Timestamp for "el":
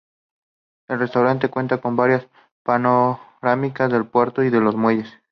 0.87-0.97